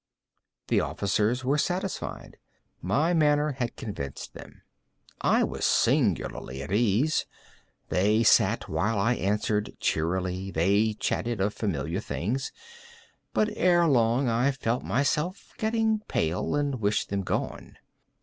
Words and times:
The 0.69 0.81
officers 0.81 1.45
were 1.45 1.59
satisfied. 1.59 2.37
My 2.81 3.13
manner 3.13 3.51
had 3.51 3.75
convinced 3.75 4.33
them. 4.33 4.63
I 5.21 5.43
was 5.43 5.63
singularly 5.63 6.63
at 6.63 6.71
ease. 6.71 7.27
They 7.89 8.23
sat, 8.23 8.65
and 8.65 8.73
while 8.73 8.97
I 8.97 9.13
answered 9.13 9.77
cheerily, 9.79 10.49
they 10.49 10.95
chatted 10.95 11.39
of 11.39 11.53
familiar 11.53 11.99
things. 11.99 12.51
But, 13.31 13.49
ere 13.55 13.85
long, 13.85 14.27
I 14.27 14.49
felt 14.53 14.81
myself 14.83 15.53
getting 15.59 15.99
pale 16.07 16.55
and 16.55 16.81
wished 16.81 17.09
them 17.09 17.21
gone. 17.21 17.77